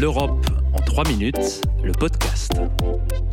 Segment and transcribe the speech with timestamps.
[0.00, 2.52] L'Europe en 3 minutes, le podcast.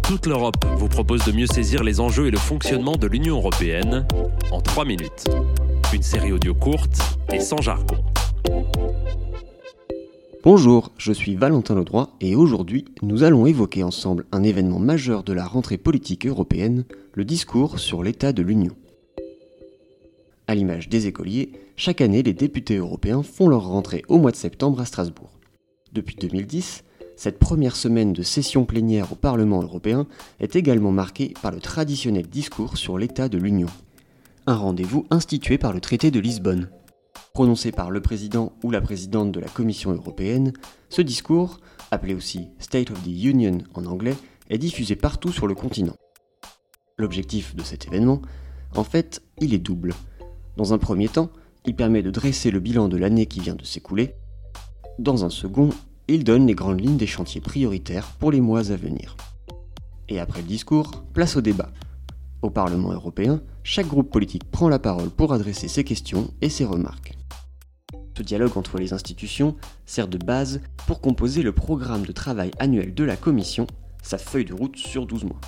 [0.03, 4.05] Toute l'Europe vous propose de mieux saisir les enjeux et le fonctionnement de l'Union européenne
[4.51, 5.23] en 3 minutes.
[5.93, 6.99] Une série audio courte
[7.31, 7.95] et sans jargon.
[10.43, 15.31] Bonjour, je suis Valentin Ledroit et aujourd'hui nous allons évoquer ensemble un événement majeur de
[15.31, 16.83] la rentrée politique européenne,
[17.13, 18.75] le discours sur l'état de l'Union.
[20.47, 24.35] À l'image des écoliers, chaque année les députés européens font leur rentrée au mois de
[24.35, 25.38] septembre à Strasbourg.
[25.91, 26.83] Depuis 2010,
[27.15, 30.05] cette première semaine de session plénière au Parlement européen
[30.39, 33.69] est également marquée par le traditionnel discours sur l'état de l'Union.
[34.45, 36.69] Un rendez-vous institué par le traité de Lisbonne.
[37.33, 40.53] Prononcé par le président ou la présidente de la Commission européenne,
[40.89, 44.15] ce discours, appelé aussi State of the Union en anglais,
[44.49, 45.95] est diffusé partout sur le continent.
[46.97, 48.21] L'objectif de cet événement,
[48.75, 49.95] en fait, il est double.
[50.55, 51.31] Dans un premier temps,
[51.65, 54.13] il permet de dresser le bilan de l'année qui vient de s'écouler,
[54.99, 55.69] dans un second,
[56.07, 59.15] il donne les grandes lignes des chantiers prioritaires pour les mois à venir.
[60.09, 61.71] Et après le discours, place au débat.
[62.41, 66.65] Au Parlement européen, chaque groupe politique prend la parole pour adresser ses questions et ses
[66.65, 67.17] remarques.
[68.17, 69.55] Ce dialogue entre les institutions
[69.85, 73.67] sert de base pour composer le programme de travail annuel de la Commission,
[74.03, 75.39] sa feuille de route sur 12 mois.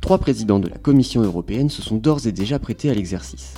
[0.00, 3.54] Trois présidents de la Commission européenne se sont d'ores et déjà prêtés à l'exercice.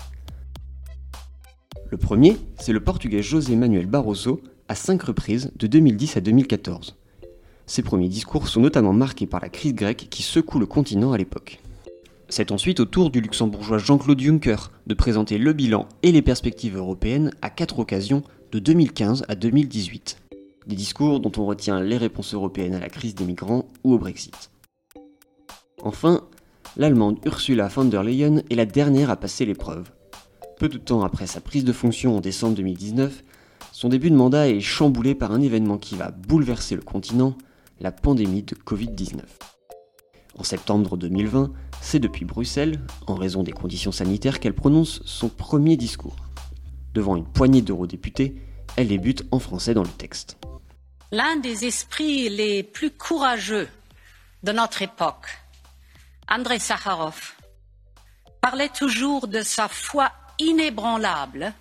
[1.90, 6.94] Le premier, c'est le portugais José Manuel Barroso, à cinq reprises de 2010 à 2014.
[7.66, 11.18] Ses premiers discours sont notamment marqués par la crise grecque qui secoue le continent à
[11.18, 11.58] l'époque.
[12.28, 16.76] C'est ensuite au tour du luxembourgeois Jean-Claude Juncker de présenter le bilan et les perspectives
[16.76, 20.18] européennes à quatre occasions de 2015 à 2018.
[20.68, 23.98] Des discours dont on retient les réponses européennes à la crise des migrants ou au
[23.98, 24.52] Brexit.
[25.82, 26.22] Enfin,
[26.76, 29.90] l'Allemande Ursula von der Leyen est la dernière à passer l'épreuve.
[30.60, 33.24] Peu de temps après sa prise de fonction en décembre 2019,
[33.80, 37.34] son début de mandat est chamboulé par un événement qui va bouleverser le continent,
[37.80, 39.22] la pandémie de Covid-19.
[40.36, 41.50] En septembre 2020,
[41.80, 46.16] c'est depuis Bruxelles, en raison des conditions sanitaires, qu'elle prononce son premier discours.
[46.92, 48.34] Devant une poignée d'eurodéputés,
[48.76, 50.36] elle débute en français dans le texte.
[51.10, 53.68] L'un des esprits les plus courageux
[54.42, 55.24] de notre époque,
[56.28, 57.32] Andrei Sakharov,
[58.42, 61.54] parlait toujours de sa foi inébranlable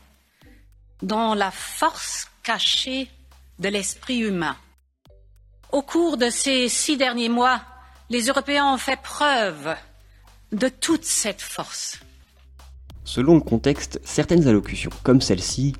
[1.02, 3.10] dans la force cachée
[3.60, 4.56] de l'esprit humain.
[5.72, 7.62] Au cours de ces six derniers mois,
[8.10, 9.76] les Européens ont fait preuve
[10.52, 12.00] de toute cette force.
[13.04, 15.76] Selon le contexte, certaines allocutions, comme celle-ci,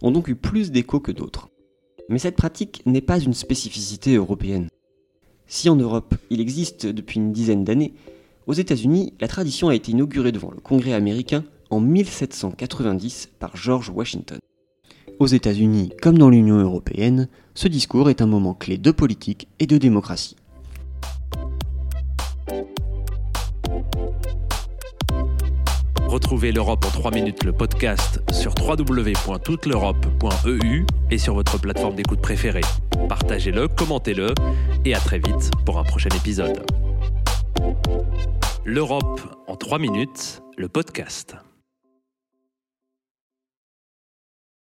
[0.00, 1.48] ont donc eu plus d'écho que d'autres.
[2.08, 4.68] Mais cette pratique n'est pas une spécificité européenne.
[5.46, 7.94] Si en Europe, il existe depuis une dizaine d'années,
[8.46, 13.88] aux États-Unis, la tradition a été inaugurée devant le Congrès américain en 1790 par George
[13.90, 14.38] Washington.
[15.22, 19.68] Aux États-Unis comme dans l'Union européenne, ce discours est un moment clé de politique et
[19.68, 20.34] de démocratie.
[26.08, 32.64] Retrouvez l'Europe en 3 minutes, le podcast sur www.touteleurope.eu et sur votre plateforme d'écoute préférée.
[33.08, 34.34] Partagez-le, commentez-le
[34.84, 36.66] et à très vite pour un prochain épisode.
[38.64, 41.36] L'Europe en 3 minutes, le podcast.